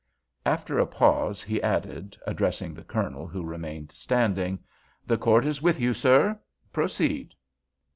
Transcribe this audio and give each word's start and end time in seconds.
After 0.47 0.79
a 0.79 0.87
pause 0.87 1.43
he 1.43 1.61
added, 1.61 2.17
addressing 2.25 2.73
the 2.73 2.83
Colonel, 2.83 3.27
who 3.27 3.43
remained 3.43 3.91
standing, 3.91 4.57
"The 5.05 5.15
Court 5.19 5.45
is 5.45 5.61
with 5.61 5.79
you, 5.79 5.93
sir; 5.93 6.39
proceed." 6.73 7.35